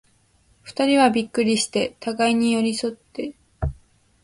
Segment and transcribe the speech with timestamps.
[0.63, 3.35] 二人はびっくりして、互に寄り添って、